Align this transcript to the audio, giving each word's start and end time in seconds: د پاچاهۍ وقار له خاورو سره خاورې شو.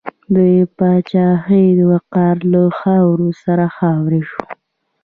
د 0.35 0.37
پاچاهۍ 0.77 1.67
وقار 1.91 2.35
له 2.51 2.61
خاورو 2.79 3.29
سره 3.43 3.65
خاورې 3.77 4.21
شو. 4.29 4.43